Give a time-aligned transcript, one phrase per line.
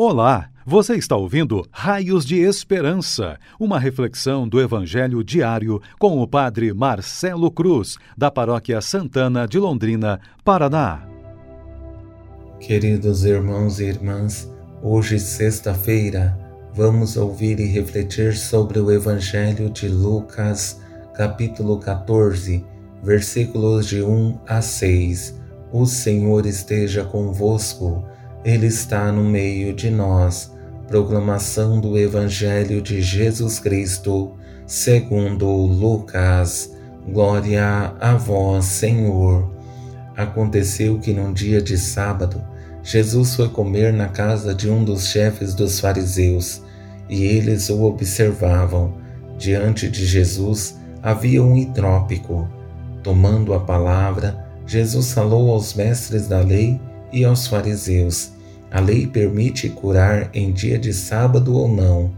[0.00, 6.72] Olá, você está ouvindo Raios de Esperança, uma reflexão do Evangelho diário com o Padre
[6.72, 11.02] Marcelo Cruz, da Paróquia Santana de Londrina, Paraná.
[12.60, 14.48] Queridos irmãos e irmãs,
[14.84, 16.38] hoje, sexta-feira,
[16.72, 20.80] vamos ouvir e refletir sobre o Evangelho de Lucas,
[21.12, 22.64] capítulo 14,
[23.02, 25.40] versículos de 1 a 6.
[25.72, 28.04] O Senhor esteja convosco.
[28.44, 30.52] Ele está no meio de nós.
[30.86, 34.32] Proclamação do Evangelho de Jesus Cristo,
[34.66, 36.72] segundo Lucas.
[37.08, 39.52] Glória a vós, Senhor.
[40.16, 42.40] Aconteceu que num dia de sábado,
[42.82, 46.62] Jesus foi comer na casa de um dos chefes dos fariseus,
[47.08, 48.94] e eles o observavam.
[49.36, 52.48] Diante de Jesus havia um hidrópico.
[53.02, 56.80] Tomando a palavra, Jesus falou aos mestres da lei
[57.12, 58.32] e aos fariseus:
[58.70, 62.10] A lei permite curar em dia de sábado ou não?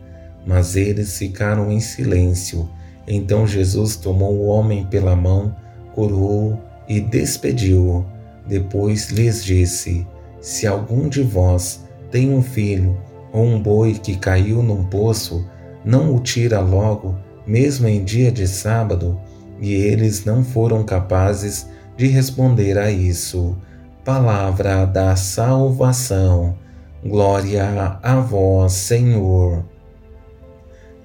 [0.47, 2.69] Mas eles ficaram em silêncio.
[3.07, 5.55] Então Jesus tomou o homem pela mão,
[5.95, 8.05] curou-o e despediu-o.
[8.47, 10.07] Depois lhes disse:
[10.41, 12.99] Se algum de vós tem um filho
[13.33, 15.47] ou um boi que caiu num poço,
[15.85, 19.21] não o tira logo, mesmo em dia de sábado?
[19.61, 23.57] E eles não foram capazes de responder a isso
[24.11, 26.57] palavra da salvação.
[27.01, 29.65] Glória a vós, Senhor.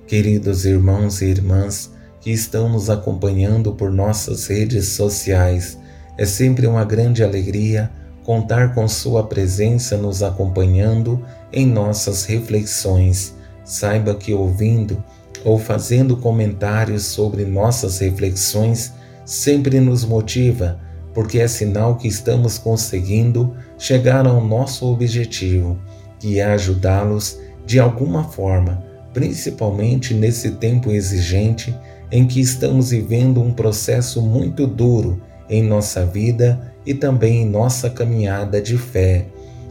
[0.07, 5.77] Queridos irmãos e irmãs que estão nos acompanhando por nossas redes sociais,
[6.17, 7.91] é sempre uma grande alegria
[8.23, 13.35] contar com Sua presença nos acompanhando em nossas reflexões.
[13.63, 15.03] Saiba que ouvindo
[15.43, 18.91] ou fazendo comentários sobre nossas reflexões
[19.23, 20.83] sempre nos motiva
[21.15, 25.79] porque é sinal que estamos conseguindo chegar ao nosso objetivo,
[26.19, 31.73] que é ajudá-los de alguma forma, principalmente nesse tempo exigente
[32.11, 37.89] em que estamos vivendo um processo muito duro em nossa vida e também em nossa
[37.89, 39.25] caminhada de fé.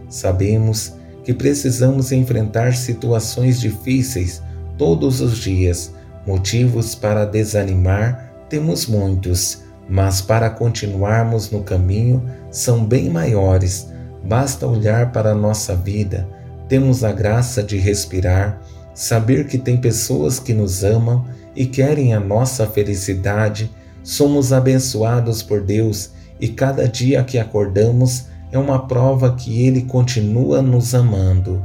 [0.09, 4.43] Sabemos que precisamos enfrentar situações difíceis
[4.79, 5.93] todos os dias.
[6.27, 13.89] Motivos para desanimar temos muitos mas para continuarmos no caminho são bem maiores.
[14.25, 16.29] Basta olhar para a nossa vida,
[16.69, 18.61] temos a graça de respirar,
[18.95, 21.25] saber que tem pessoas que nos amam
[21.55, 23.71] e querem a nossa felicidade,
[24.03, 30.63] somos abençoados por Deus e cada dia que acordamos é uma prova que Ele continua
[30.63, 31.65] nos amando.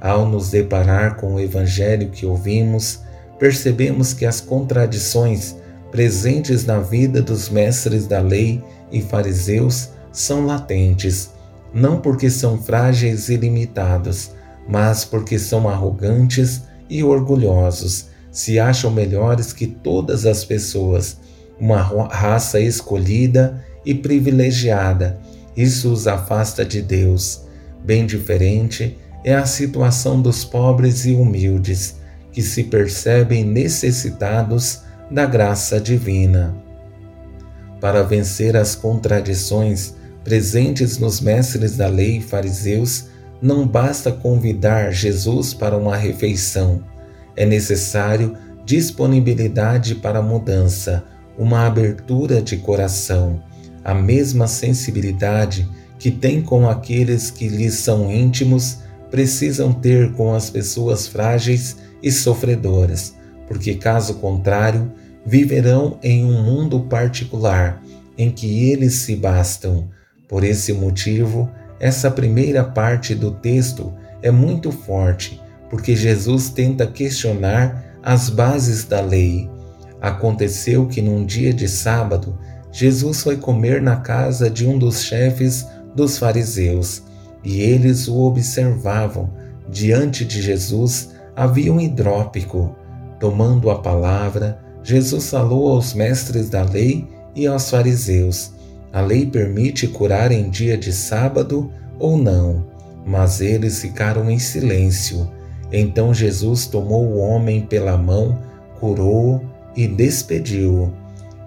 [0.00, 3.00] Ao nos deparar com o Evangelho que ouvimos,
[3.38, 5.56] percebemos que as contradições
[5.90, 8.62] presentes na vida dos mestres da lei
[8.92, 11.30] e fariseus são latentes,
[11.72, 14.30] não porque são frágeis e limitados,
[14.68, 21.18] mas porque são arrogantes e orgulhosos, se acham melhores que todas as pessoas,
[21.58, 25.20] uma raça escolhida e privilegiada.
[25.56, 27.42] Isso os afasta de Deus.
[27.84, 31.96] Bem diferente é a situação dos pobres e humildes,
[32.32, 36.54] que se percebem necessitados da graça divina.
[37.80, 43.06] Para vencer as contradições presentes nos mestres da lei fariseus,
[43.42, 46.84] não basta convidar Jesus para uma refeição.
[47.34, 51.02] É necessário disponibilidade para mudança,
[51.36, 53.42] uma abertura de coração,
[53.82, 55.68] a mesma sensibilidade
[55.98, 58.78] que tem com aqueles que lhes são íntimos,
[59.10, 63.19] precisam ter com as pessoas frágeis e sofredoras
[63.50, 64.92] porque caso contrário,
[65.26, 67.82] viverão em um mundo particular
[68.16, 69.88] em que eles se bastam.
[70.28, 71.50] Por esse motivo,
[71.80, 79.00] essa primeira parte do texto é muito forte, porque Jesus tenta questionar as bases da
[79.00, 79.50] lei.
[80.00, 82.38] Aconteceu que num dia de sábado,
[82.70, 87.02] Jesus foi comer na casa de um dos chefes dos fariseus,
[87.42, 89.28] e eles o observavam.
[89.68, 92.76] Diante de Jesus havia um hidrópico,
[93.20, 97.06] Tomando a palavra, Jesus falou aos mestres da lei
[97.36, 98.52] e aos fariseus:
[98.90, 102.64] A lei permite curar em dia de sábado ou não?
[103.06, 105.30] Mas eles ficaram em silêncio.
[105.70, 108.38] Então Jesus tomou o homem pela mão,
[108.80, 109.42] curou-o
[109.76, 110.90] e despediu-o.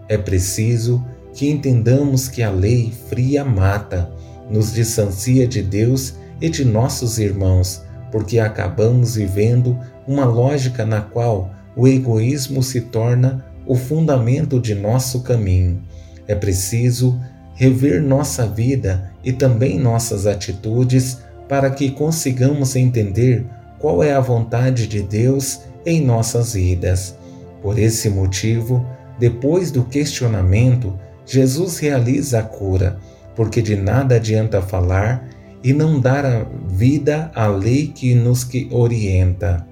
[0.08, 1.04] É preciso
[1.34, 4.12] que entendamos que a lei fria mata,
[4.48, 7.82] nos distancia de Deus e de nossos irmãos,
[8.12, 15.22] porque acabamos vivendo uma lógica na qual o egoísmo se torna o fundamento de nosso
[15.22, 15.82] caminho.
[16.28, 17.20] É preciso
[17.56, 23.46] rever nossa vida e também nossas atitudes para que consigamos entender
[23.80, 27.18] qual é a vontade de Deus em nossas vidas.
[27.62, 28.86] Por esse motivo,
[29.20, 32.98] depois do questionamento, Jesus realiza a cura,
[33.36, 35.30] porque de nada adianta falar
[35.64, 39.66] e não dar a vida à lei que nos orienta.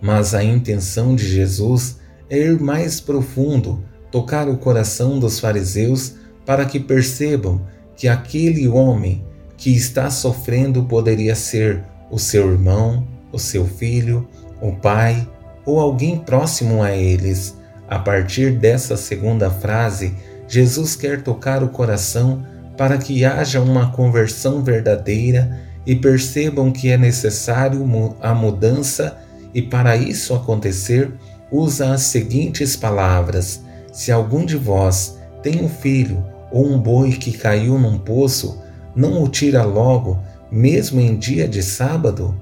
[0.00, 1.98] Mas a intenção de Jesus
[2.30, 6.14] é ir mais profundo, tocar o coração dos fariseus
[6.46, 7.60] para que percebam
[7.96, 9.24] que aquele homem
[9.56, 14.26] que está sofrendo poderia ser o seu irmão, o seu filho,
[14.60, 15.28] o pai
[15.66, 17.56] ou alguém próximo a eles.
[17.88, 20.14] A partir dessa segunda frase,
[20.46, 22.46] Jesus quer tocar o coração
[22.76, 27.84] para que haja uma conversão verdadeira e percebam que é necessário
[28.20, 29.18] a mudança,
[29.54, 31.12] e para isso acontecer,
[31.50, 33.62] usa as seguintes palavras:
[33.92, 38.62] Se algum de vós tem um filho ou um boi que caiu num poço,
[38.94, 40.18] não o tira logo,
[40.50, 42.34] mesmo em dia de sábado?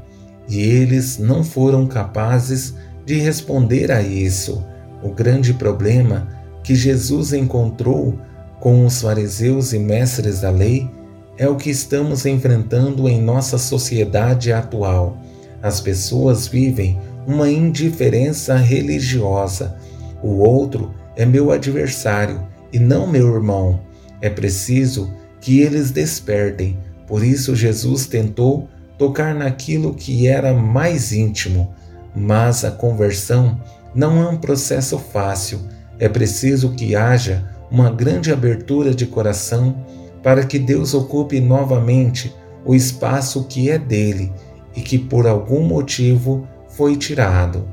[0.48, 2.74] E eles não foram capazes
[3.04, 4.64] de responder a isso.
[5.02, 6.28] O grande problema
[6.62, 8.18] que Jesus encontrou
[8.60, 10.90] com os fariseus e mestres da lei
[11.38, 15.18] é o que estamos enfrentando em nossa sociedade atual.
[15.66, 16.96] As pessoas vivem
[17.26, 19.76] uma indiferença religiosa.
[20.22, 23.80] O outro é meu adversário e não meu irmão.
[24.20, 26.78] É preciso que eles despertem.
[27.04, 31.74] Por isso, Jesus tentou tocar naquilo que era mais íntimo.
[32.14, 33.60] Mas a conversão
[33.92, 35.58] não é um processo fácil.
[35.98, 39.84] É preciso que haja uma grande abertura de coração
[40.22, 42.32] para que Deus ocupe novamente
[42.64, 44.32] o espaço que é dele
[44.76, 47.67] e que por algum motivo foi tirado.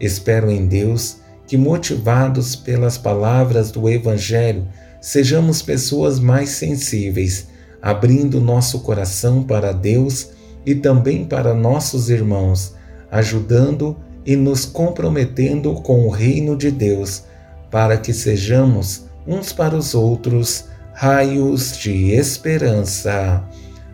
[0.00, 4.66] Espero em Deus que, motivados pelas palavras do Evangelho,
[5.00, 7.48] sejamos pessoas mais sensíveis,
[7.80, 10.30] abrindo nosso coração para Deus
[10.66, 12.74] e também para nossos irmãos,
[13.10, 13.96] ajudando
[14.26, 17.22] e nos comprometendo com o reino de Deus,
[17.70, 23.42] para que sejamos uns para os outros raios de esperança.